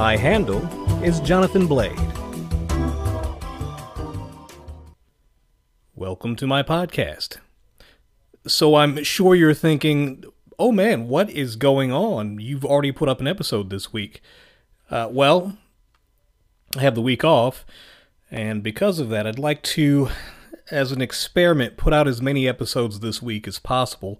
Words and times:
My 0.00 0.16
handle 0.16 0.64
is 1.04 1.20
Jonathan 1.20 1.66
Blade. 1.66 2.00
Welcome 5.94 6.36
to 6.36 6.46
my 6.46 6.62
podcast. 6.62 7.36
So 8.46 8.76
I'm 8.76 9.04
sure 9.04 9.34
you're 9.34 9.52
thinking, 9.52 10.24
oh 10.58 10.72
man, 10.72 11.06
what 11.06 11.28
is 11.28 11.54
going 11.54 11.92
on? 11.92 12.40
You've 12.40 12.64
already 12.64 12.92
put 12.92 13.10
up 13.10 13.20
an 13.20 13.26
episode 13.26 13.68
this 13.68 13.92
week. 13.92 14.22
Uh, 14.90 15.08
well, 15.10 15.58
I 16.74 16.80
have 16.80 16.94
the 16.94 17.02
week 17.02 17.22
off, 17.22 17.66
and 18.30 18.62
because 18.62 19.00
of 19.00 19.10
that, 19.10 19.26
I'd 19.26 19.38
like 19.38 19.62
to, 19.64 20.08
as 20.70 20.92
an 20.92 21.02
experiment, 21.02 21.76
put 21.76 21.92
out 21.92 22.08
as 22.08 22.22
many 22.22 22.48
episodes 22.48 23.00
this 23.00 23.20
week 23.20 23.46
as 23.46 23.58
possible. 23.58 24.18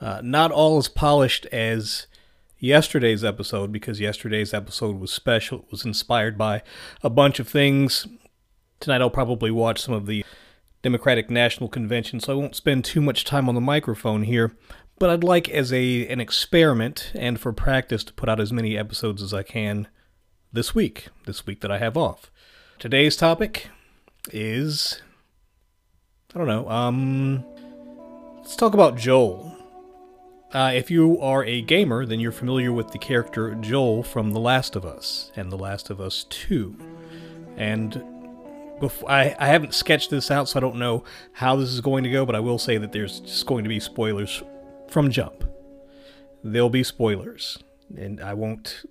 Uh, 0.00 0.20
not 0.24 0.50
all 0.50 0.76
as 0.76 0.88
polished 0.88 1.46
as 1.52 2.08
yesterday's 2.60 3.24
episode, 3.24 3.72
because 3.72 4.00
yesterday's 4.00 4.54
episode 4.54 5.00
was 5.00 5.10
special. 5.10 5.60
It 5.60 5.70
was 5.70 5.84
inspired 5.84 6.38
by 6.38 6.62
a 7.02 7.10
bunch 7.10 7.40
of 7.40 7.48
things. 7.48 8.06
Tonight 8.78 9.00
I'll 9.00 9.10
probably 9.10 9.50
watch 9.50 9.80
some 9.82 9.94
of 9.94 10.06
the 10.06 10.24
Democratic 10.82 11.28
National 11.28 11.68
Convention, 11.68 12.20
so 12.20 12.32
I 12.32 12.36
won't 12.36 12.54
spend 12.54 12.84
too 12.84 13.00
much 13.00 13.24
time 13.24 13.48
on 13.48 13.54
the 13.54 13.60
microphone 13.60 14.22
here. 14.22 14.52
But 14.98 15.10
I'd 15.10 15.24
like, 15.24 15.48
as 15.48 15.72
a 15.72 16.06
an 16.08 16.20
experiment 16.20 17.10
and 17.14 17.40
for 17.40 17.52
practice, 17.52 18.04
to 18.04 18.12
put 18.12 18.28
out 18.28 18.40
as 18.40 18.52
many 18.52 18.76
episodes 18.76 19.22
as 19.22 19.34
I 19.34 19.42
can 19.42 19.88
this 20.52 20.74
week, 20.74 21.08
this 21.26 21.46
week 21.46 21.60
that 21.62 21.70
I 21.70 21.78
have 21.78 21.96
off. 21.96 22.30
Today's 22.78 23.16
topic 23.16 23.68
is 24.30 25.02
I 26.34 26.38
don't 26.38 26.46
know. 26.46 26.68
Um, 26.68 27.44
let's 28.38 28.56
talk 28.56 28.74
about 28.74 28.96
Joel. 28.96 29.59
Uh, 30.52 30.72
if 30.74 30.90
you 30.90 31.20
are 31.20 31.44
a 31.44 31.62
gamer, 31.62 32.04
then 32.04 32.18
you're 32.18 32.32
familiar 32.32 32.72
with 32.72 32.90
the 32.90 32.98
character 32.98 33.54
Joel 33.54 34.02
from 34.02 34.32
The 34.32 34.40
Last 34.40 34.74
of 34.74 34.84
Us 34.84 35.30
and 35.36 35.52
The 35.52 35.56
Last 35.56 35.90
of 35.90 36.00
Us 36.00 36.24
2. 36.28 36.76
And 37.56 38.02
before, 38.80 39.08
I, 39.08 39.36
I 39.38 39.46
haven't 39.46 39.74
sketched 39.74 40.10
this 40.10 40.28
out, 40.28 40.48
so 40.48 40.58
I 40.58 40.60
don't 40.60 40.76
know 40.76 41.04
how 41.34 41.54
this 41.54 41.68
is 41.68 41.80
going 41.80 42.02
to 42.02 42.10
go, 42.10 42.26
but 42.26 42.34
I 42.34 42.40
will 42.40 42.58
say 42.58 42.78
that 42.78 42.90
there's 42.90 43.20
just 43.20 43.46
going 43.46 43.62
to 43.62 43.68
be 43.68 43.78
spoilers 43.78 44.42
from 44.88 45.12
Jump. 45.12 45.44
There'll 46.42 46.68
be 46.68 46.82
spoilers, 46.82 47.58
and 47.96 48.20
I 48.20 48.34
won't 48.34 48.84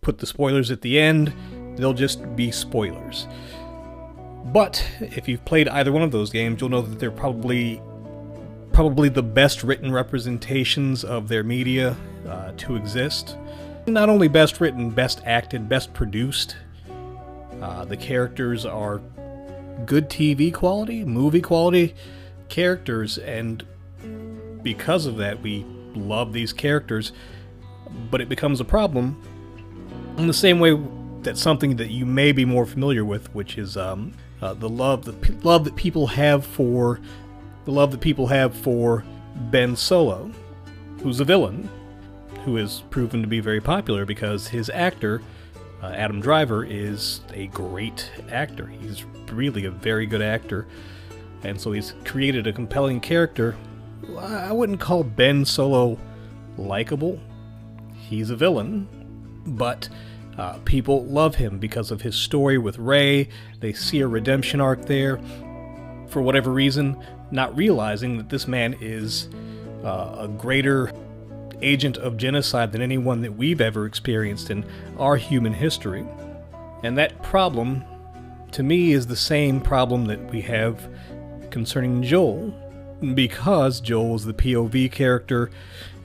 put 0.00 0.18
the 0.18 0.26
spoilers 0.26 0.70
at 0.72 0.80
the 0.80 0.98
end, 0.98 1.32
they'll 1.76 1.92
just 1.92 2.34
be 2.34 2.50
spoilers. 2.50 3.28
But 4.46 4.84
if 5.00 5.28
you've 5.28 5.44
played 5.44 5.68
either 5.68 5.92
one 5.92 6.02
of 6.02 6.10
those 6.10 6.30
games, 6.30 6.60
you'll 6.60 6.70
know 6.70 6.82
that 6.82 6.98
they're 6.98 7.10
probably 7.10 7.80
probably 8.78 9.08
the 9.08 9.20
best 9.20 9.64
written 9.64 9.90
representations 9.90 11.02
of 11.02 11.26
their 11.26 11.42
media 11.42 11.96
uh, 12.28 12.52
to 12.56 12.76
exist. 12.76 13.36
Not 13.88 14.08
only 14.08 14.28
best 14.28 14.60
written, 14.60 14.90
best 14.90 15.20
acted, 15.24 15.68
best 15.68 15.92
produced. 15.92 16.54
Uh, 17.60 17.84
the 17.86 17.96
characters 17.96 18.64
are 18.64 18.98
good 19.84 20.08
TV 20.08 20.54
quality, 20.54 21.04
movie 21.04 21.40
quality 21.40 21.92
characters, 22.48 23.18
and 23.18 23.66
because 24.62 25.06
of 25.06 25.16
that, 25.16 25.42
we 25.42 25.66
love 25.96 26.32
these 26.32 26.52
characters. 26.52 27.10
But 28.12 28.20
it 28.20 28.28
becomes 28.28 28.60
a 28.60 28.64
problem 28.64 29.20
in 30.18 30.28
the 30.28 30.32
same 30.32 30.60
way 30.60 30.80
that 31.22 31.36
something 31.36 31.74
that 31.78 31.90
you 31.90 32.06
may 32.06 32.30
be 32.30 32.44
more 32.44 32.64
familiar 32.64 33.04
with, 33.04 33.34
which 33.34 33.58
is 33.58 33.76
um, 33.76 34.14
uh, 34.40 34.54
the 34.54 34.68
love 34.68 35.04
the 35.04 35.32
love 35.42 35.64
that 35.64 35.74
people 35.74 36.06
have 36.06 36.46
for 36.46 37.00
the 37.68 37.74
love 37.74 37.90
that 37.90 38.00
people 38.00 38.26
have 38.26 38.54
for 38.54 39.04
Ben 39.50 39.76
Solo, 39.76 40.30
who's 41.02 41.20
a 41.20 41.24
villain, 41.24 41.68
who 42.46 42.56
is 42.56 42.82
proven 42.88 43.20
to 43.20 43.28
be 43.28 43.40
very 43.40 43.60
popular 43.60 44.06
because 44.06 44.48
his 44.48 44.70
actor, 44.70 45.20
uh, 45.82 45.88
Adam 45.88 46.18
Driver, 46.18 46.64
is 46.64 47.20
a 47.34 47.48
great 47.48 48.10
actor. 48.30 48.68
He's 48.68 49.04
really 49.30 49.66
a 49.66 49.70
very 49.70 50.06
good 50.06 50.22
actor, 50.22 50.66
and 51.42 51.60
so 51.60 51.72
he's 51.72 51.92
created 52.06 52.46
a 52.46 52.54
compelling 52.54 53.00
character. 53.00 53.54
I 54.16 54.50
wouldn't 54.50 54.80
call 54.80 55.04
Ben 55.04 55.44
Solo 55.44 55.98
likable. 56.56 57.20
He's 57.92 58.30
a 58.30 58.36
villain, 58.36 58.88
but 59.44 59.90
uh, 60.38 60.56
people 60.64 61.04
love 61.04 61.34
him 61.34 61.58
because 61.58 61.90
of 61.90 62.00
his 62.00 62.16
story 62.16 62.56
with 62.56 62.78
Rey. 62.78 63.28
They 63.60 63.74
see 63.74 64.00
a 64.00 64.08
redemption 64.08 64.58
arc 64.58 64.86
there. 64.86 65.20
For 66.08 66.22
whatever 66.22 66.50
reason, 66.50 66.96
not 67.30 67.56
realizing 67.56 68.16
that 68.16 68.28
this 68.28 68.48
man 68.48 68.76
is 68.80 69.28
uh, 69.84 70.16
a 70.20 70.28
greater 70.28 70.92
agent 71.62 71.96
of 71.98 72.16
genocide 72.16 72.72
than 72.72 72.82
anyone 72.82 73.20
that 73.22 73.32
we've 73.32 73.60
ever 73.60 73.86
experienced 73.86 74.50
in 74.50 74.64
our 74.98 75.16
human 75.16 75.52
history. 75.52 76.06
And 76.82 76.96
that 76.98 77.22
problem, 77.22 77.84
to 78.52 78.62
me, 78.62 78.92
is 78.92 79.06
the 79.06 79.16
same 79.16 79.60
problem 79.60 80.06
that 80.06 80.30
we 80.30 80.40
have 80.42 80.88
concerning 81.50 82.02
Joel, 82.02 82.54
because 83.14 83.80
Joel 83.80 84.10
was 84.10 84.24
the 84.24 84.34
POV 84.34 84.90
character 84.92 85.50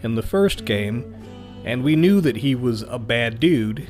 in 0.02 0.16
the 0.16 0.22
first 0.24 0.66
game, 0.66 1.16
and 1.64 1.84
we 1.84 1.96
knew 1.96 2.22
that 2.22 2.38
he 2.38 2.56
was 2.56 2.82
a 2.84 3.00
bad 3.00 3.40
dude 3.40 3.88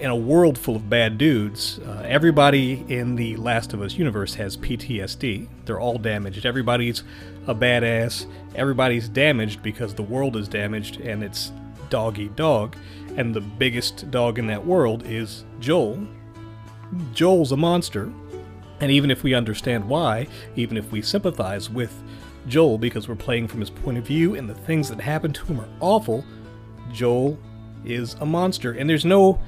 in 0.00 0.10
a 0.10 0.16
world 0.16 0.56
full 0.56 0.76
of 0.76 0.88
bad 0.88 1.18
dudes, 1.18 1.80
uh, 1.80 2.04
everybody 2.06 2.84
in 2.88 3.16
the 3.16 3.36
Last 3.36 3.72
of 3.72 3.82
Us 3.82 3.94
universe 3.94 4.34
has 4.34 4.56
PTSD. 4.56 5.48
They're 5.64 5.80
all 5.80 5.98
damaged. 5.98 6.46
Everybody's 6.46 7.02
a 7.46 7.54
badass. 7.54 8.26
Everybody's 8.54 9.08
damaged 9.08 9.62
because 9.62 9.94
the 9.94 10.02
world 10.02 10.36
is 10.36 10.46
damaged 10.46 11.00
and 11.00 11.24
it's 11.24 11.50
dog 11.90 12.18
eat 12.18 12.36
dog. 12.36 12.76
And 13.16 13.34
the 13.34 13.40
biggest 13.40 14.10
dog 14.10 14.38
in 14.38 14.46
that 14.46 14.64
world 14.64 15.04
is 15.04 15.44
Joel. 15.58 16.06
Joel's 17.12 17.52
a 17.52 17.56
monster. 17.56 18.12
And 18.80 18.92
even 18.92 19.10
if 19.10 19.24
we 19.24 19.34
understand 19.34 19.88
why, 19.88 20.28
even 20.54 20.76
if 20.76 20.92
we 20.92 21.02
sympathize 21.02 21.68
with 21.68 21.92
Joel 22.46 22.78
because 22.78 23.08
we're 23.08 23.16
playing 23.16 23.48
from 23.48 23.58
his 23.60 23.70
point 23.70 23.98
of 23.98 24.06
view 24.06 24.36
and 24.36 24.48
the 24.48 24.54
things 24.54 24.88
that 24.90 25.00
happen 25.00 25.32
to 25.32 25.44
him 25.46 25.60
are 25.60 25.68
awful, 25.80 26.24
Joel 26.92 27.36
is 27.84 28.14
a 28.20 28.26
monster. 28.26 28.72
And 28.72 28.88
there's 28.88 29.04
no 29.04 29.40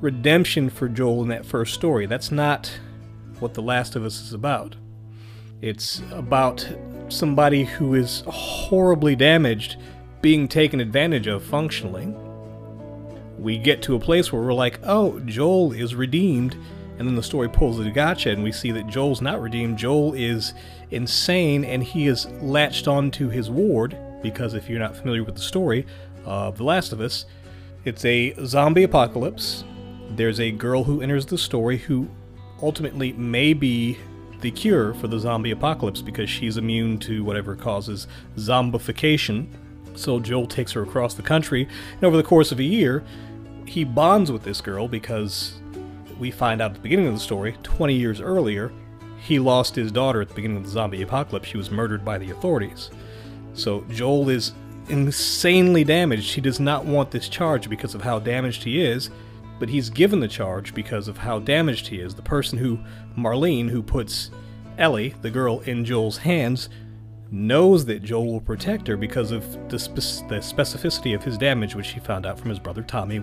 redemption 0.00 0.70
for 0.70 0.88
Joel 0.88 1.22
in 1.22 1.28
that 1.28 1.46
first 1.46 1.74
story. 1.74 2.06
That's 2.06 2.30
not 2.30 2.70
what 3.40 3.54
The 3.54 3.62
Last 3.62 3.96
of 3.96 4.04
Us 4.04 4.20
is 4.20 4.32
about. 4.32 4.76
It's 5.60 6.02
about 6.12 6.68
somebody 7.08 7.64
who 7.64 7.94
is 7.94 8.22
horribly 8.26 9.16
damaged 9.16 9.76
being 10.20 10.48
taken 10.48 10.80
advantage 10.80 11.26
of 11.26 11.42
functionally. 11.42 12.14
We 13.38 13.58
get 13.58 13.82
to 13.82 13.94
a 13.94 14.00
place 14.00 14.32
where 14.32 14.42
we're 14.42 14.54
like, 14.54 14.80
oh, 14.84 15.20
Joel 15.20 15.72
is 15.72 15.94
redeemed, 15.94 16.56
and 16.98 17.08
then 17.08 17.14
the 17.14 17.22
story 17.22 17.48
pulls 17.48 17.78
a 17.78 17.90
gotcha, 17.90 18.30
and 18.30 18.42
we 18.42 18.52
see 18.52 18.70
that 18.72 18.86
Joel's 18.86 19.20
not 19.20 19.42
redeemed. 19.42 19.76
Joel 19.76 20.14
is 20.14 20.54
insane, 20.90 21.64
and 21.64 21.82
he 21.82 22.06
is 22.06 22.26
latched 22.40 22.88
onto 22.88 23.28
his 23.28 23.50
ward, 23.50 23.96
because 24.22 24.54
if 24.54 24.68
you're 24.68 24.78
not 24.78 24.96
familiar 24.96 25.24
with 25.24 25.34
the 25.34 25.42
story 25.42 25.86
of 26.24 26.56
The 26.56 26.64
Last 26.64 26.92
of 26.92 27.00
Us, 27.00 27.26
it's 27.84 28.04
a 28.04 28.34
zombie 28.46 28.84
apocalypse 28.84 29.64
there's 30.16 30.40
a 30.40 30.50
girl 30.50 30.84
who 30.84 31.00
enters 31.00 31.26
the 31.26 31.38
story 31.38 31.78
who 31.78 32.08
ultimately 32.62 33.12
may 33.12 33.52
be 33.52 33.98
the 34.40 34.50
cure 34.50 34.94
for 34.94 35.08
the 35.08 35.18
zombie 35.18 35.50
apocalypse 35.50 36.02
because 36.02 36.28
she's 36.28 36.56
immune 36.56 36.98
to 36.98 37.24
whatever 37.24 37.56
causes 37.56 38.06
zombification. 38.36 39.46
So 39.94 40.20
Joel 40.20 40.46
takes 40.46 40.72
her 40.72 40.82
across 40.82 41.14
the 41.14 41.22
country, 41.22 41.68
and 41.94 42.04
over 42.04 42.16
the 42.16 42.22
course 42.22 42.52
of 42.52 42.58
a 42.58 42.64
year, 42.64 43.04
he 43.64 43.84
bonds 43.84 44.30
with 44.30 44.42
this 44.42 44.60
girl 44.60 44.88
because 44.88 45.54
we 46.18 46.30
find 46.30 46.60
out 46.60 46.72
at 46.72 46.74
the 46.74 46.80
beginning 46.80 47.06
of 47.06 47.14
the 47.14 47.20
story, 47.20 47.56
20 47.62 47.94
years 47.94 48.20
earlier, 48.20 48.72
he 49.18 49.38
lost 49.38 49.74
his 49.74 49.90
daughter 49.90 50.20
at 50.20 50.28
the 50.28 50.34
beginning 50.34 50.58
of 50.58 50.64
the 50.64 50.70
zombie 50.70 51.02
apocalypse. 51.02 51.48
She 51.48 51.56
was 51.56 51.70
murdered 51.70 52.04
by 52.04 52.18
the 52.18 52.30
authorities. 52.30 52.90
So 53.54 53.84
Joel 53.88 54.28
is 54.28 54.52
insanely 54.88 55.84
damaged. 55.84 56.34
He 56.34 56.40
does 56.40 56.60
not 56.60 56.84
want 56.84 57.10
this 57.10 57.28
charge 57.28 57.70
because 57.70 57.94
of 57.94 58.02
how 58.02 58.18
damaged 58.18 58.64
he 58.64 58.82
is 58.82 59.10
but 59.58 59.68
he's 59.68 59.90
given 59.90 60.20
the 60.20 60.28
charge 60.28 60.74
because 60.74 61.08
of 61.08 61.18
how 61.18 61.38
damaged 61.38 61.86
he 61.86 62.00
is. 62.00 62.14
The 62.14 62.22
person 62.22 62.58
who, 62.58 62.78
Marlene, 63.16 63.68
who 63.68 63.82
puts 63.82 64.30
Ellie, 64.78 65.14
the 65.22 65.30
girl, 65.30 65.60
in 65.60 65.84
Joel's 65.84 66.18
hands, 66.18 66.68
knows 67.30 67.84
that 67.86 68.02
Joel 68.02 68.32
will 68.32 68.40
protect 68.40 68.86
her 68.86 68.96
because 68.96 69.30
of 69.30 69.68
the, 69.68 69.78
spe- 69.78 70.28
the 70.28 70.40
specificity 70.40 71.14
of 71.14 71.24
his 71.24 71.36
damage, 71.36 71.74
which 71.74 71.88
he 71.88 72.00
found 72.00 72.26
out 72.26 72.38
from 72.38 72.50
his 72.50 72.58
brother 72.58 72.82
Tommy. 72.82 73.20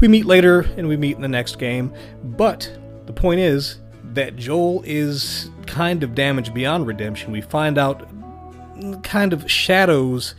We 0.00 0.08
meet 0.08 0.26
later 0.26 0.60
and 0.76 0.88
we 0.88 0.96
meet 0.96 1.16
in 1.16 1.22
the 1.22 1.28
next 1.28 1.58
game, 1.58 1.92
but 2.22 2.70
the 3.06 3.12
point 3.12 3.40
is 3.40 3.78
that 4.12 4.36
Joel 4.36 4.82
is 4.84 5.50
kind 5.66 6.02
of 6.02 6.14
damaged 6.14 6.54
beyond 6.54 6.86
redemption. 6.86 7.32
We 7.32 7.40
find 7.40 7.78
out 7.78 8.08
kind 9.02 9.32
of 9.32 9.50
shadows 9.50 10.34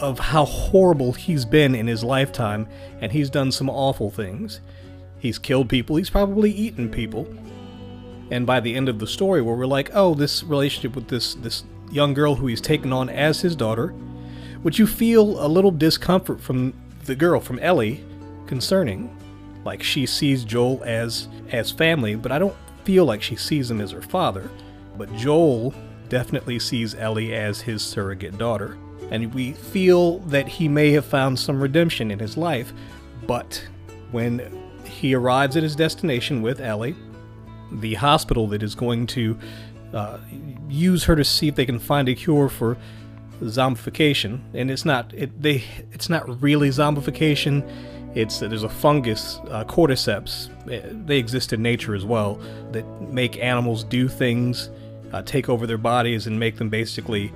of 0.00 0.18
how 0.18 0.44
horrible 0.44 1.12
he's 1.12 1.44
been 1.44 1.74
in 1.74 1.86
his 1.86 2.04
lifetime, 2.04 2.68
and 3.00 3.10
he's 3.10 3.30
done 3.30 3.50
some 3.50 3.68
awful 3.68 4.10
things. 4.10 4.60
He's 5.18 5.38
killed 5.38 5.68
people, 5.68 5.96
he's 5.96 6.10
probably 6.10 6.50
eaten 6.50 6.90
people. 6.90 7.26
And 8.30 8.46
by 8.46 8.60
the 8.60 8.74
end 8.74 8.88
of 8.88 8.98
the 8.98 9.06
story 9.06 9.40
where 9.40 9.54
we're 9.54 9.66
like, 9.66 9.90
oh, 9.94 10.14
this 10.14 10.42
relationship 10.42 10.94
with 10.94 11.08
this 11.08 11.34
this 11.34 11.64
young 11.90 12.12
girl 12.12 12.34
who 12.34 12.46
he's 12.46 12.60
taken 12.60 12.92
on 12.92 13.08
as 13.08 13.40
his 13.40 13.56
daughter, 13.56 13.88
which 14.62 14.78
you 14.78 14.86
feel 14.86 15.44
a 15.44 15.48
little 15.48 15.70
discomfort 15.70 16.40
from 16.40 16.74
the 17.04 17.14
girl, 17.14 17.40
from 17.40 17.58
Ellie, 17.60 18.04
concerning. 18.46 19.14
Like 19.64 19.82
she 19.82 20.06
sees 20.06 20.44
Joel 20.44 20.82
as 20.84 21.28
as 21.50 21.70
family, 21.70 22.14
but 22.14 22.32
I 22.32 22.38
don't 22.38 22.56
feel 22.84 23.04
like 23.04 23.22
she 23.22 23.36
sees 23.36 23.70
him 23.70 23.80
as 23.80 23.90
her 23.90 24.02
father. 24.02 24.50
But 24.96 25.14
Joel 25.16 25.74
definitely 26.08 26.58
sees 26.58 26.94
Ellie 26.94 27.34
as 27.34 27.60
his 27.60 27.82
surrogate 27.82 28.38
daughter. 28.38 28.78
And 29.10 29.32
we 29.32 29.52
feel 29.52 30.18
that 30.20 30.48
he 30.48 30.68
may 30.68 30.90
have 30.92 31.04
found 31.04 31.38
some 31.38 31.60
redemption 31.60 32.10
in 32.10 32.18
his 32.18 32.36
life, 32.36 32.72
but 33.26 33.66
when 34.10 34.40
he 35.00 35.14
arrives 35.14 35.56
at 35.56 35.62
his 35.62 35.76
destination 35.76 36.42
with 36.42 36.60
Ellie, 36.60 36.94
the 37.70 37.94
hospital 37.94 38.46
that 38.48 38.62
is 38.62 38.74
going 38.74 39.06
to 39.08 39.38
uh, 39.92 40.18
use 40.68 41.04
her 41.04 41.16
to 41.16 41.24
see 41.24 41.48
if 41.48 41.54
they 41.54 41.66
can 41.66 41.78
find 41.78 42.08
a 42.08 42.14
cure 42.14 42.48
for 42.48 42.76
zombification, 43.42 44.40
and 44.54 44.70
it's 44.70 44.84
not 44.84 45.12
it, 45.14 45.30
they 45.40 45.62
it's 45.92 46.08
not 46.08 46.42
really 46.42 46.70
zombification. 46.70 47.62
It's 48.14 48.38
there's 48.40 48.64
a 48.64 48.68
fungus, 48.68 49.38
uh, 49.48 49.64
cordyceps. 49.64 50.48
eh, 50.70 50.80
They 51.06 51.18
exist 51.18 51.52
in 51.52 51.62
nature 51.62 51.94
as 51.94 52.04
well 52.04 52.40
that 52.72 52.84
make 53.12 53.38
animals 53.38 53.84
do 53.84 54.08
things, 54.08 54.70
uh, 55.12 55.22
take 55.22 55.48
over 55.48 55.66
their 55.66 55.78
bodies, 55.78 56.26
and 56.26 56.38
make 56.40 56.56
them 56.56 56.68
basically 56.68 57.32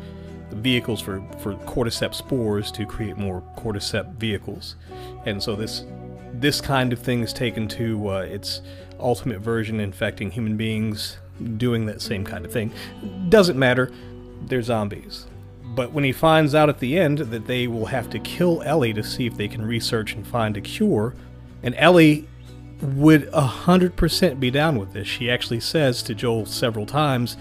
vehicles 0.51 1.01
for 1.01 1.23
for 1.39 1.55
cordyceps 1.67 2.17
spores 2.17 2.73
to 2.73 2.85
create 2.87 3.17
more 3.17 3.43
cordyceps 3.57 4.13
vehicles. 4.15 4.77
And 5.25 5.43
so 5.43 5.55
this 5.57 5.85
this 6.43 6.61
kind 6.61 6.93
of 6.93 6.99
thing 6.99 7.23
is 7.23 7.33
taken 7.33 7.69
to 7.69 8.11
uh, 8.11 8.19
its 8.19 8.61
ultimate 8.99 9.41
version, 9.41 9.81
infecting 9.81 10.31
human 10.31 10.57
beings, 10.57 11.17
doing 11.57 11.87
that 11.87 12.03
same 12.03 12.25
kind 12.25 12.45
of 12.45 12.53
thing. 12.53 12.73
Doesn't 13.29 13.59
matter. 13.59 13.91
They're 14.47 14.63
zombies. 14.63 15.27
But 15.65 15.93
when 15.93 16.05
he 16.05 16.13
finds 16.13 16.55
out 16.55 16.69
at 16.69 16.81
the 16.81 16.99
end 16.99 17.19
that 17.19 17.47
they 17.47 17.67
will 17.67 17.87
have 17.87 18.11
to 18.11 18.19
kill 18.19 18.61
Ellie 18.63 18.93
to 18.93 19.03
see 19.03 19.27
if 19.27 19.37
they 19.37 19.49
can 19.49 19.65
research 19.65 20.15
and 20.15 20.27
find 20.27 20.57
a 20.57 20.61
cure, 20.61 21.15
and 21.63 21.75
Ellie 21.77 22.29
would 22.83 23.31
100% 23.31 24.41
be 24.41 24.51
down 24.51 24.79
with 24.79 24.93
this. 24.93 25.07
She 25.07 25.31
actually 25.31 25.61
says 25.61 26.03
to 26.03 26.15
Joel 26.15 26.45
several 26.45 26.85
times 26.85 27.37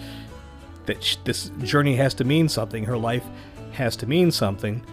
that 0.86 1.18
this 1.24 1.50
journey 1.62 1.96
has 1.96 2.14
to 2.14 2.24
mean 2.24 2.48
something, 2.48 2.84
her 2.84 2.96
life 2.96 3.24
has 3.72 3.96
to 3.96 4.06
mean 4.06 4.30
something 4.30 4.84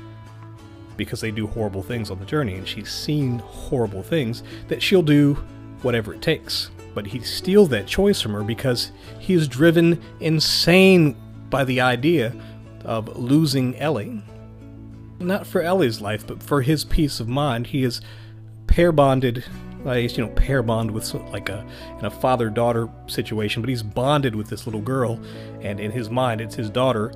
because 0.99 1.21
they 1.21 1.31
do 1.31 1.47
horrible 1.47 1.81
things 1.81 2.11
on 2.11 2.19
the 2.19 2.25
journey, 2.25 2.53
and 2.53 2.67
she's 2.67 2.91
seen 2.91 3.39
horrible 3.39 4.03
things, 4.03 4.43
that 4.67 4.83
she'll 4.83 5.01
do 5.01 5.33
whatever 5.81 6.13
it 6.13 6.21
takes. 6.21 6.69
But 6.93 7.07
he 7.07 7.21
steals 7.21 7.69
that 7.69 7.87
choice 7.87 8.21
from 8.21 8.33
her 8.33 8.43
because 8.43 8.91
he 9.17 9.33
is 9.33 9.47
driven 9.47 9.99
insane 10.19 11.15
by 11.49 11.63
the 11.63 11.81
idea 11.81 12.35
of 12.83 13.17
losing 13.17 13.75
Ellie. 13.77 14.21
Not 15.19 15.47
for 15.47 15.61
Ellie's 15.61 16.01
life, 16.01 16.27
but 16.27 16.43
for 16.43 16.61
his 16.61 16.83
peace 16.83 17.19
of 17.19 17.27
mind. 17.27 17.67
He 17.67 17.83
is 17.83 18.01
pair 18.67 18.91
bonded. 18.91 19.45
uh, 19.85 19.93
He's, 19.93 20.17
you 20.17 20.25
know, 20.25 20.31
pair 20.33 20.61
bond 20.61 20.91
with 20.91 21.13
like 21.13 21.49
a 21.49 21.65
in 21.99 22.05
a 22.05 22.11
father 22.11 22.49
daughter 22.49 22.89
situation, 23.07 23.61
but 23.61 23.69
he's 23.69 23.83
bonded 23.83 24.35
with 24.35 24.49
this 24.49 24.67
little 24.67 24.81
girl, 24.81 25.19
and 25.61 25.79
in 25.79 25.91
his 25.91 26.09
mind, 26.09 26.41
it's 26.41 26.55
his 26.55 26.69
daughter. 26.69 27.13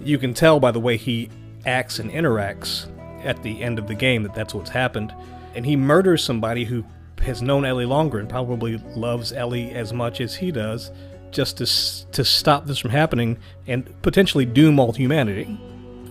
You 0.00 0.18
can 0.18 0.34
tell 0.34 0.58
by 0.58 0.72
the 0.72 0.80
way 0.80 0.96
he 0.96 1.30
acts 1.64 1.98
and 1.98 2.10
interacts 2.10 2.86
at 3.26 3.42
the 3.42 3.62
end 3.62 3.78
of 3.78 3.86
the 3.86 3.94
game 3.94 4.22
that 4.22 4.34
that's 4.34 4.54
what's 4.54 4.70
happened. 4.70 5.14
And 5.54 5.66
he 5.66 5.76
murders 5.76 6.24
somebody 6.24 6.64
who 6.64 6.84
has 7.22 7.42
known 7.42 7.64
Ellie 7.64 7.86
longer 7.86 8.18
and 8.18 8.28
probably 8.28 8.78
loves 8.94 9.32
Ellie 9.32 9.72
as 9.72 9.92
much 9.92 10.20
as 10.20 10.36
he 10.36 10.50
does, 10.50 10.90
just 11.30 11.58
to 11.58 11.66
to 12.12 12.24
stop 12.24 12.66
this 12.66 12.78
from 12.78 12.90
happening 12.90 13.38
and 13.66 13.90
potentially 14.02 14.46
doom 14.46 14.78
all 14.78 14.92
humanity. 14.92 15.58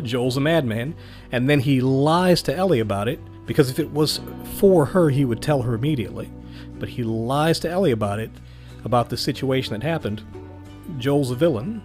Joel's 0.04 0.38
a 0.38 0.42
madman, 0.42 0.96
and 1.32 1.50
then 1.50 1.60
he 1.62 1.82
lies 1.82 2.42
to 2.44 2.56
Ellie 2.56 2.82
about 2.82 3.08
it 3.08 3.20
because 3.46 3.70
if 3.70 3.80
it 3.80 3.92
was 3.92 4.20
for 4.56 4.86
her, 4.86 5.10
he 5.10 5.26
would 5.26 5.42
tell 5.42 5.62
her 5.62 5.74
immediately. 5.74 6.30
But 6.80 6.90
he 6.90 7.04
lies 7.04 7.60
to 7.60 7.70
Ellie 7.70 7.92
about 7.92 8.20
it, 8.20 8.32
about 8.84 9.10
the 9.10 9.18
situation 9.18 9.74
that 9.74 9.84
happened. 9.84 10.24
Joel's 10.98 11.32
a 11.32 11.36
villain. 11.36 11.82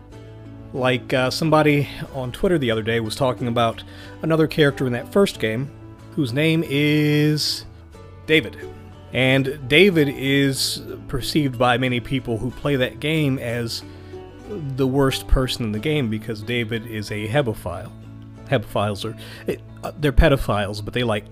Like 0.72 1.12
uh, 1.12 1.31
somebody 1.31 1.88
on 2.14 2.32
Twitter 2.32 2.58
the 2.58 2.70
other 2.70 2.82
day 2.82 3.00
was 3.00 3.17
talking 3.17 3.49
about 3.49 3.82
another 4.22 4.46
character 4.46 4.87
in 4.87 4.93
that 4.93 5.12
first 5.12 5.40
game 5.40 5.70
whose 6.14 6.32
name 6.32 6.64
is 6.67 7.64
David. 8.26 8.56
And 9.12 9.58
David 9.69 10.08
is 10.08 10.82
perceived 11.08 11.58
by 11.58 11.78
many 11.78 11.99
people 11.99 12.38
who 12.38 12.50
play 12.50 12.76
that 12.76 13.00
game 13.00 13.38
as 13.38 13.82
the 14.49 14.87
worst 14.87 15.26
person 15.26 15.64
in 15.64 15.72
the 15.72 15.78
game 15.78 16.08
because 16.08 16.43
David 16.43 16.87
is 16.87 17.11
a 17.11 17.26
hebephile. 17.28 17.90
Hebephiles 18.49 19.05
are 19.05 19.17
uh, 19.82 19.93
they're 19.99 20.12
pedophiles, 20.12 20.84
but 20.84 20.94
they 20.94 21.02
like 21.02 21.25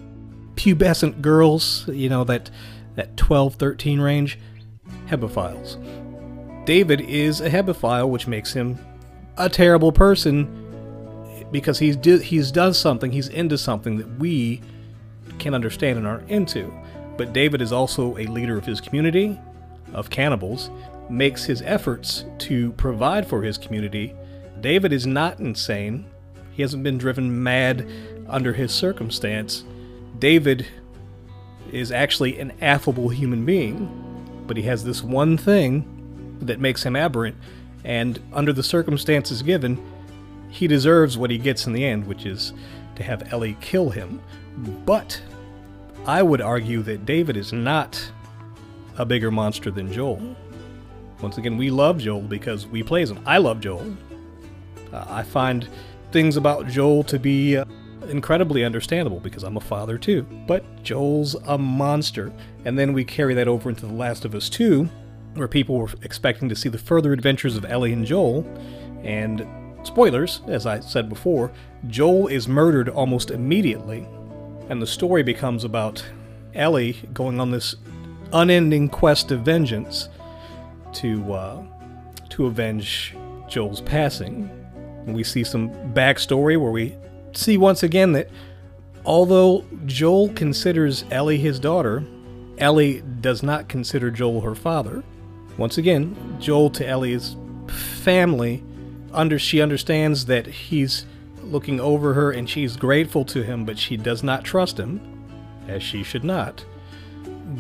pubescent 0.55 1.21
girls, 1.21 1.87
you 1.89 2.09
know 2.09 2.25
that 2.25 2.51
that 2.97 3.17
12, 3.17 3.55
13 3.55 4.01
range 4.01 4.39
hebephiles. 5.09 5.77
David 6.65 7.01
is 7.03 7.41
a 7.41 7.49
hebephile, 7.49 8.09
which 8.09 8.27
makes 8.27 8.53
him 8.53 8.79
a 9.39 9.49
terrible 9.49 9.93
person 9.93 10.55
because 11.51 11.79
he's 11.79 11.97
do, 11.97 12.19
he's 12.19 12.53
done 12.53 12.75
something, 12.75 13.11
he's 13.11 13.29
into 13.29 13.57
something 13.57 13.97
that 13.97 14.19
we 14.19 14.61
can 15.39 15.55
understand 15.55 15.99
and 15.99 16.07
are 16.07 16.23
into. 16.29 16.73
But 17.17 17.33
David 17.33 17.63
is 17.63 17.73
also 17.73 18.17
a 18.19 18.27
leader 18.27 18.59
of 18.59 18.65
his 18.65 18.81
community 18.81 19.39
of 19.93 20.11
cannibals, 20.11 20.71
makes 21.09 21.45
his 21.45 21.63
efforts 21.63 22.25
to 22.39 22.73
provide 22.73 23.27
for 23.27 23.43
his 23.43 23.57
community. 23.57 24.15
David 24.61 24.93
is 24.93 25.07
not 25.07 25.41
insane. 25.41 26.07
He 26.53 26.63
hasn't 26.63 26.83
been 26.83 26.99
driven 26.99 27.43
mad 27.43 27.89
under 28.29 28.53
his 28.53 28.73
circumstance. 28.73 29.65
David 30.19 30.67
is 31.73 31.93
actually 31.93 32.39
an 32.39 32.53
affable 32.61 33.09
human 33.09 33.45
being, 33.45 34.45
but 34.47 34.57
he 34.57 34.65
has 34.65 34.85
this 34.85 35.03
one 35.03 35.37
thing 35.37 36.39
that 36.41 36.61
makes 36.61 36.83
him 36.83 36.97
aberrant, 36.97 37.37
and 37.89 38.21
under 38.35 38.53
the 38.53 38.63
circumstances 38.63 39.43
given, 39.43 39.83
he 40.51 40.67
deserves 40.67 41.17
what 41.17 41.31
he 41.31 41.39
gets 41.39 41.67
in 41.67 41.73
the 41.73 41.85
end, 41.85 42.07
which 42.07 42.27
is 42.27 42.53
to 42.97 43.03
have 43.03 43.33
Ellie 43.33 43.57
kill 43.63 43.89
him. 43.89 44.21
But 44.85 45.21
I 46.07 46.23
would 46.23 46.43
argue 46.43 46.83
that 46.83 47.07
David 47.07 47.37
is 47.37 47.51
not 47.53 48.13
a 48.99 49.07
bigger 49.07 49.31
monster 49.31 49.71
than 49.71 49.91
Joel. 49.91 50.37
Once 51.23 51.39
again, 51.39 51.57
we 51.57 51.71
love 51.71 51.99
Joel 51.99 52.21
because 52.21 52.67
we 52.67 52.83
plays 52.83 53.11
him. 53.11 53.21
I 53.25 53.39
love 53.39 53.61
Joel. 53.61 53.97
Uh, 54.93 55.07
I 55.09 55.23
find 55.23 55.67
things 56.13 56.37
about 56.37 56.69
Joel 56.69 57.03
to 57.05 57.19
be 57.19 57.57
uh, 57.57 57.65
incredibly 58.09 58.65
understandable 58.65 59.21
because 59.21 59.45
I'm 59.45 59.57
a 59.57 59.61
father 59.61 59.97
too. 59.97 60.23
But 60.47 60.83
Joel's 60.83 61.37
a 61.47 61.57
monster. 61.57 62.33
And 62.67 62.79
then 62.79 62.93
we 62.93 63.05
carry 63.05 63.33
that 63.35 63.49
over 63.49 63.71
into 63.71 63.87
The 63.87 63.95
Last 63.95 64.27
of 64.27 64.35
Us 64.35 64.51
2, 64.51 64.89
where 65.35 65.49
people 65.49 65.77
were 65.77 65.91
expecting 66.03 66.49
to 66.49 66.57
see 66.57 66.69
the 66.69 66.79
further 66.79 67.13
adventures 67.13 67.57
of 67.57 67.65
Ellie 67.65 67.93
and 67.93 68.05
Joel. 68.05 68.47
And 69.03 69.47
spoilers, 69.85 70.43
as 70.47 70.67
I 70.67 70.81
said 70.81 71.09
before, 71.09 71.53
Joel 71.87 72.29
is 72.29 72.49
murdered 72.49 72.89
almost 72.89 73.31
immediately. 73.31 74.07
And 74.69 74.83
the 74.83 74.87
story 74.87 75.23
becomes 75.23 75.65
about 75.65 76.05
Ellie 76.55 76.97
going 77.13 77.41
on 77.41 77.51
this 77.51 77.77
unending 78.33 78.89
quest 78.89 79.31
of 79.31 79.41
vengeance 79.41 80.09
to 80.95 81.33
uh, 81.33 81.63
to 82.31 82.47
avenge 82.47 83.17
Joel's 83.49 83.81
passing. 83.81 84.51
And 85.07 85.15
we 85.15 85.25
see 85.25 85.45
some 85.45 85.71
backstory 85.95 86.61
where 86.61 86.71
we 86.71 86.97
see 87.33 87.57
once 87.57 87.83
again 87.83 88.13
that 88.13 88.29
although 89.05 89.65
Joel 89.87 90.29
considers 90.31 91.05
Ellie 91.11 91.39
his 91.39 91.59
daughter, 91.59 92.05
Ellie 92.59 93.03
does 93.21 93.43
not 93.43 93.69
consider 93.69 94.11
Joel 94.11 94.41
her 94.43 94.55
father. 94.55 95.03
Once 95.59 95.77
again, 95.77 96.17
Joel 96.41 96.71
to 96.71 96.87
Ellie's 96.87 97.37
family, 97.69 98.65
under 99.13 99.39
she 99.39 99.61
understands 99.61 100.27
that 100.27 100.47
he's 100.47 101.05
looking 101.43 101.81
over 101.81 102.15
her 102.15 102.31
and 102.31 102.49
she's 102.49 102.77
grateful 102.77 103.25
to 103.27 103.43
him, 103.43 103.65
but 103.67 103.79
she 103.79 103.97
does 103.97 104.23
not 104.23 104.45
trust 104.45 104.79
him, 104.79 105.01
as 105.67 105.83
she 105.83 106.03
should 106.03 106.25
not 106.25 106.65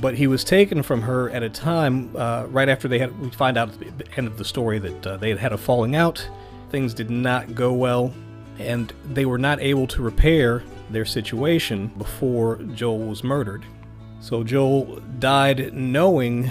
but 0.01 0.15
he 0.15 0.27
was 0.27 0.45
taken 0.45 0.83
from 0.83 1.03
her 1.03 1.31
at 1.31 1.43
a 1.43 1.49
time 1.49 2.15
uh, 2.17 2.47
right 2.51 2.69
after 2.69 2.89
they 2.89 2.99
had. 2.99 3.19
We 3.21 3.31
find 3.31 3.57
out 3.57 3.71
at 3.71 3.99
the 3.99 4.07
end 4.17 4.27
of 4.27 4.37
the 4.37 4.45
story 4.45 4.79
that 4.79 5.07
uh, 5.07 5.17
they 5.17 5.31
had 5.31 5.39
had 5.39 5.53
a 5.53 5.59
falling 5.59 5.97
out. 5.97 6.27
Things 6.71 6.93
did 6.93 7.11
not 7.11 7.55
go 7.55 7.73
well, 7.73 8.13
and 8.59 8.93
they 9.07 9.25
were 9.25 9.39
not 9.39 9.61
able 9.61 9.87
to 9.89 10.03
repair 10.03 10.63
their 10.91 11.05
situation 11.05 11.89
before 11.99 12.57
Joel 12.75 12.99
was 12.99 13.25
murdered. 13.25 13.65
So 14.21 14.45
Joel 14.45 15.01
died 15.19 15.73
knowing 15.73 16.51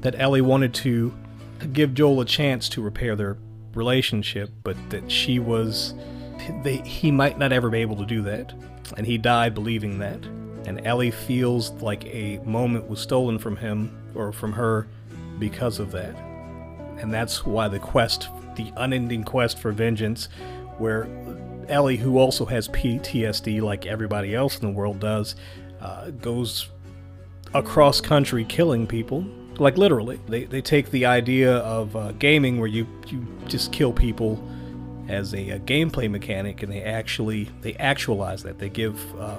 that 0.00 0.14
Ellie 0.18 0.40
wanted 0.40 0.74
to 0.74 1.14
give 1.72 1.94
Joel 1.94 2.20
a 2.20 2.24
chance 2.24 2.68
to 2.70 2.82
repair 2.82 3.16
their 3.16 3.36
relationship, 3.74 4.50
but 4.62 4.76
that 4.90 5.10
she 5.10 5.38
was. 5.38 5.94
They, 6.62 6.76
he 6.78 7.10
might 7.10 7.38
not 7.38 7.52
ever 7.52 7.68
be 7.68 7.78
able 7.78 7.96
to 7.96 8.06
do 8.06 8.22
that. 8.22 8.54
And 8.96 9.06
he 9.06 9.18
died 9.18 9.54
believing 9.54 9.98
that 9.98 10.24
and 10.68 10.86
Ellie 10.86 11.10
feels 11.10 11.70
like 11.80 12.04
a 12.06 12.38
moment 12.44 12.90
was 12.90 13.00
stolen 13.00 13.38
from 13.38 13.56
him 13.56 13.90
or 14.14 14.32
from 14.32 14.52
her 14.52 14.86
because 15.38 15.78
of 15.78 15.92
that. 15.92 16.14
And 16.98 17.12
that's 17.12 17.46
why 17.46 17.68
the 17.68 17.78
quest, 17.78 18.28
the 18.54 18.70
unending 18.76 19.24
quest 19.24 19.58
for 19.58 19.72
vengeance, 19.72 20.28
where 20.76 21.08
Ellie, 21.70 21.96
who 21.96 22.18
also 22.18 22.44
has 22.44 22.68
PTSD 22.68 23.62
like 23.62 23.86
everybody 23.86 24.34
else 24.34 24.58
in 24.58 24.66
the 24.66 24.72
world 24.72 25.00
does, 25.00 25.36
uh, 25.80 26.10
goes 26.10 26.68
across 27.54 28.02
country 28.02 28.44
killing 28.44 28.86
people. 28.86 29.24
Like 29.58 29.76
literally, 29.76 30.20
they, 30.28 30.44
they 30.44 30.60
take 30.60 30.90
the 30.90 31.06
idea 31.06 31.56
of 31.58 31.96
uh, 31.96 32.12
gaming 32.12 32.58
where 32.58 32.68
you, 32.68 32.86
you 33.08 33.26
just 33.46 33.72
kill 33.72 33.92
people 33.92 34.42
as 35.08 35.34
a, 35.34 35.50
a, 35.50 35.58
gameplay 35.58 36.08
mechanic, 36.10 36.62
and 36.62 36.72
they 36.72 36.82
actually 36.82 37.48
they 37.62 37.74
actualize 37.74 38.42
that. 38.44 38.58
They 38.58 38.68
give 38.68 38.98
uh, 39.18 39.38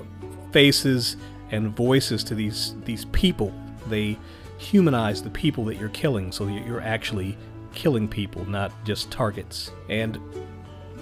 faces 0.52 1.16
and 1.52 1.76
voices 1.76 2.24
to 2.26 2.36
these 2.36 2.76
these 2.86 3.06
people. 3.06 3.54
They 3.88 4.18
humanize 4.58 5.24
the 5.24 5.30
people 5.30 5.64
that 5.66 5.78
you're 5.78 5.90
killing, 5.90 6.32
so 6.32 6.46
that 6.46 6.66
you're 6.66 6.82
actually 6.82 7.38
killing 7.74 8.08
people, 8.08 8.44
not 8.46 8.72
just 8.84 9.12
targets. 9.12 9.72
And 9.90 10.20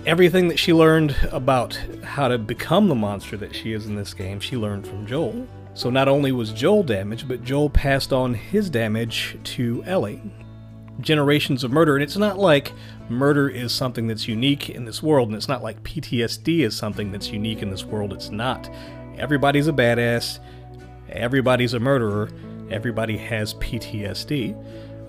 everything 0.06 0.48
that 0.48 0.60
she 0.60 0.74
learned 0.74 1.16
about 1.32 1.76
how 2.04 2.28
to 2.28 2.38
become 2.38 2.88
the 2.88 2.96
monster 2.96 3.38
that 3.38 3.56
she 3.56 3.74
is 3.74 3.86
in 3.86 3.96
this 3.96 4.14
game, 4.14 4.40
she 4.40 4.56
learned 4.58 4.88
from 4.88 5.06
Joel. 5.06 5.48
So 5.74 5.90
not 5.90 6.08
only 6.08 6.32
was 6.32 6.52
Joel 6.52 6.84
damaged, 6.84 7.28
but 7.28 7.44
Joel 7.44 7.70
passed 7.70 8.12
on 8.12 8.34
his 8.34 8.70
damage 8.70 9.38
to 9.44 9.84
Ellie. 9.86 10.22
Generations 11.00 11.64
of 11.64 11.72
murder, 11.72 11.96
and 11.96 12.04
it's 12.04 12.18
not 12.18 12.40
like 12.40 12.74
murder 13.10 13.48
is 13.48 13.72
something 13.72 14.08
that's 14.08 14.28
unique 14.28 14.72
in 14.72 14.86
this 14.86 15.04
world, 15.04 15.28
and 15.28 15.38
it's 15.38 15.48
not 15.48 15.62
like 15.62 15.84
PTSD 15.84 16.62
is 16.62 16.76
something 16.76 17.12
that's 17.12 17.30
unique 17.30 17.62
in 17.62 17.70
this 17.70 17.86
world. 17.86 18.14
It's 18.14 18.32
not. 18.32 18.68
Everybody's 19.20 19.68
a 19.68 19.74
badass, 19.74 20.40
everybody's 21.10 21.76
a 21.76 21.80
murderer, 21.80 22.30
everybody 22.72 23.18
has 23.18 23.54
PTSD. 23.56 24.56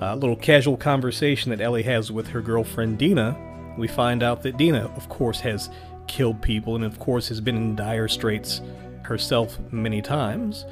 A 0.01 0.15
little 0.15 0.37
casual 0.37 0.77
conversation 0.77 1.51
that 1.51 1.63
Ellie 1.63 1.83
has 1.85 2.13
with 2.13 2.29
her 2.29 2.43
girlfriend 2.43 2.99
Dina, 2.99 3.37
we 3.79 3.89
find 3.89 4.23
out 4.23 4.43
that 4.43 4.57
Dina, 4.57 4.93
of 4.97 5.09
course, 5.09 5.41
has 5.41 5.71
killed 6.07 6.43
people 6.43 6.75
and, 6.75 6.85
of 6.85 6.99
course, 6.99 7.29
has 7.29 7.41
been 7.41 7.57
in 7.57 7.77
dire 7.77 8.09
straits 8.09 8.61
herself 9.03 9.59
many 9.71 10.03
times. 10.03 10.65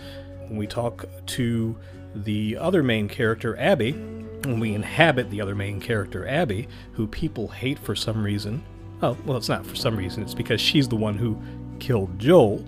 We 0.51 0.67
talk 0.67 1.07
to 1.27 1.79
the 2.15 2.57
other 2.57 2.83
main 2.83 3.09
character, 3.09 3.57
Abby, 3.59 3.93
when 3.93 4.61
we 4.61 4.75
inhabit 4.75 5.31
the 5.31 5.41
other 5.41 5.55
main 5.55 5.81
character, 5.81 6.27
Abby, 6.27 6.69
who 6.93 7.07
people 7.07 7.49
hate 7.49 7.79
for 7.79 7.95
some 7.95 8.23
reason. 8.23 8.63
Oh, 9.03 9.17
well, 9.25 9.37
it's 9.37 9.49
not 9.49 9.67
for 9.67 9.77
some 9.77 9.97
reason, 9.97 10.23
it's 10.23 10.35
because 10.35 10.61
she's 10.61 10.89
the 10.89 10.97
one 10.97 11.19
who 11.19 11.41
killed 11.79 12.19
Joel. 12.19 12.65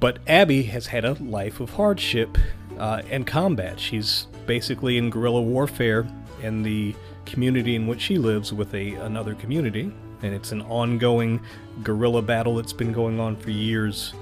But 0.00 0.18
Abby 0.26 0.62
has 0.64 0.86
had 0.86 1.04
a 1.04 1.14
life 1.14 1.60
of 1.60 1.70
hardship 1.70 2.38
uh, 2.78 3.02
and 3.10 3.26
combat. 3.26 3.80
She's 3.80 4.28
basically 4.46 4.96
in 4.96 5.10
guerrilla 5.10 5.42
warfare 5.42 6.06
in 6.42 6.62
the 6.62 6.94
community 7.28 7.76
in 7.76 7.86
which 7.86 8.00
she 8.00 8.18
lives 8.18 8.52
with 8.52 8.74
a 8.74 8.94
another 8.94 9.34
community, 9.34 9.92
and 10.22 10.34
it's 10.34 10.52
an 10.52 10.62
ongoing 10.62 11.40
guerrilla 11.82 12.22
battle 12.22 12.56
that's 12.56 12.72
been 12.72 12.92
going 12.92 13.20
on 13.20 13.36
for 13.36 13.50
years 13.50 14.14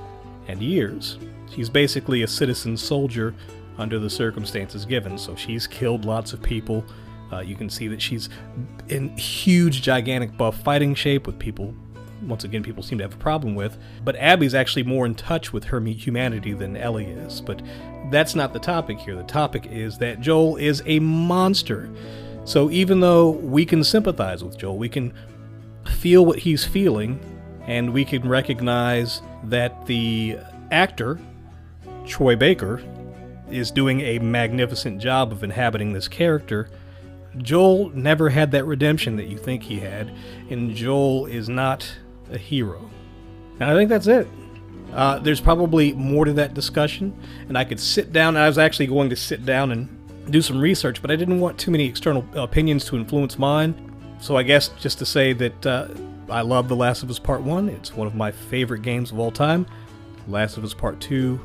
and 0.49 0.61
years. 0.61 1.19
She's 1.55 1.71
basically 1.71 2.23
a 2.23 2.29
citizen 2.29 2.77
soldier 2.77 3.35
under 3.79 3.99
the 3.99 4.11
circumstances 4.11 4.85
given, 4.85 5.17
so 5.17 5.37
she's 5.37 5.67
killed 5.67 6.05
lots 6.05 6.33
of 6.33 6.43
people. 6.43 6.85
Uh, 7.33 7.41
you 7.41 7.57
can 7.57 7.69
see 7.69 7.89
that 7.89 8.01
she's 8.01 8.29
in 8.89 9.17
huge, 9.17 9.83
gigantic 9.83 10.37
buff 10.37 10.63
fighting 10.63 10.95
shape 10.95 11.27
with 11.27 11.39
people. 11.39 11.75
Once 12.23 12.45
again, 12.45 12.63
people 12.63 12.83
seem 12.83 12.99
to 12.99 13.05
have 13.05 13.15
a 13.15 13.19
problem 13.19 13.55
with. 13.55 13.77
But 14.05 14.17
Abby's 14.17 14.55
actually 14.55 14.85
more 14.85 15.07
in 15.07 15.15
touch 15.15 15.53
with 15.53 15.65
her 15.65 15.81
humanity 15.81 16.53
than 16.55 16.77
Ellie 16.77 17.07
is. 17.07 17.41
But 17.41 17.63
that's 18.11 18.35
not 18.35 18.53
the 18.53 18.59
topic 18.59 18.99
here. 18.99 19.17
The 19.17 19.25
topic 19.25 19.67
is 19.67 19.99
that 19.99 20.21
Joel 20.21 20.57
is 20.57 20.83
a 20.87 20.99
monster. 21.01 21.91
So 22.47 22.71
even 22.71 23.01
though 23.01 23.31
we 23.31 23.67
can 23.67 23.83
sympathize 23.83 24.45
with 24.45 24.57
Joel, 24.57 24.79
we 24.79 24.89
can 24.89 25.13
feel 25.99 26.25
what 26.25 26.39
he's 26.39 26.65
feeling, 26.65 27.19
and 27.67 27.93
we 27.93 28.05
can 28.05 28.27
recognize 28.27 29.21
that 29.45 29.85
the 29.87 30.39
actor, 30.71 31.19
Troy 32.07 32.37
Baker, 32.37 32.81
is 33.51 33.73
doing 33.73 34.01
a 34.01 34.21
magnificent 34.21 35.01
job 35.01 35.33
of 35.33 35.43
inhabiting 35.43 35.93
this 35.93 36.07
character. 36.07 36.69
Joel 37.39 37.91
never 37.91 38.29
had 38.31 38.53
that 38.53 38.65
redemption 38.65 39.17
that 39.17 39.27
you 39.27 39.39
think 39.39 39.65
he 39.65 39.81
had, 39.81 40.13
and 40.49 40.73
Joel 40.73 41.27
is 41.27 41.49
not 41.49 41.93
a 42.31 42.39
hero. 42.39 42.89
And 43.59 43.65
I 43.65 43.75
think 43.75 43.89
that's 43.89 44.07
it. 44.07 44.29
Uh, 44.93 45.19
there's 45.19 45.41
probably 45.41 45.93
more 45.95 46.25
to 46.25 46.33
that 46.35 46.55
discussion, 46.55 47.13
and 47.49 47.59
I 47.59 47.65
could 47.65 47.81
sit 47.81 48.13
down. 48.13 48.37
I 48.37 48.47
was 48.47 48.57
actually 48.57 48.87
going 48.87 49.11
to 49.11 49.17
sit 49.17 49.45
down 49.45 49.73
and 49.73 49.96
do 50.31 50.43
some 50.43 50.61
research, 50.61 51.01
but 51.03 51.11
I 51.11 51.17
didn't 51.17 51.41
want 51.41 51.59
too 51.59 51.71
many 51.71 51.87
external 51.87 52.25
opinions 52.35 52.85
to 52.87 52.97
influence 52.97 53.39
mine. 53.39 53.75
So 54.21 54.37
I 54.37 54.43
guess 54.43 54.69
just 54.81 54.99
to 54.99 55.07
say 55.07 55.33
that 55.35 55.67
uh, 55.67 55.89
I 56.29 56.41
love 56.41 56.69
The 56.69 56.77
Last 56.77 57.03
of 57.03 57.11
Us 57.11 57.19
Part 57.19 57.43
1. 57.43 57.69
It's 57.69 57.95
one 57.95 58.07
of 58.07 58.15
my 58.15 58.33
favorite 58.33 58.83
games 58.83 59.13
of 59.13 59.19
all 59.19 59.31
time. 59.31 59.67
Last 60.29 60.57
of 60.57 60.65
Us 60.65 60.75
Part 60.75 61.01
2 61.01 61.41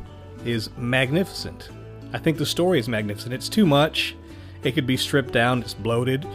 is 0.45 0.69
magnificent. 0.77 1.69
I 2.13 2.17
think 2.17 2.37
the 2.37 2.45
story 2.45 2.79
is 2.79 2.89
magnificent. 2.89 3.33
It's 3.33 3.49
too 3.49 3.65
much. 3.65 4.15
It 4.63 4.73
could 4.73 4.87
be 4.87 4.97
stripped 4.97 5.33
down, 5.33 5.61
it's 5.61 5.73
bloated, 5.73 6.27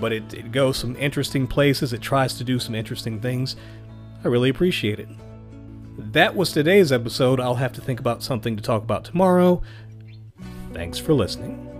but 0.00 0.12
it, 0.12 0.34
it 0.34 0.52
goes 0.52 0.76
some 0.76 0.96
interesting 0.96 1.46
places. 1.46 1.92
It 1.92 2.00
tries 2.00 2.34
to 2.38 2.44
do 2.44 2.58
some 2.58 2.74
interesting 2.74 3.20
things. 3.20 3.56
I 4.24 4.28
really 4.28 4.48
appreciate 4.48 4.98
it. 4.98 5.08
That 5.98 6.34
was 6.34 6.52
today's 6.52 6.92
episode. 6.92 7.40
I'll 7.40 7.56
have 7.56 7.72
to 7.74 7.80
think 7.80 8.00
about 8.00 8.22
something 8.22 8.56
to 8.56 8.62
talk 8.62 8.82
about 8.82 9.04
tomorrow. 9.04 9.62
Thanks 10.72 10.98
for 10.98 11.12
listening. 11.12 11.77